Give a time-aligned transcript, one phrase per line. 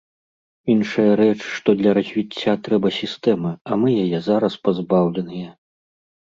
[0.73, 5.49] Іншая рэч, што для развіцця трэба сістэма, а мы яе зараз пазбаўленыя.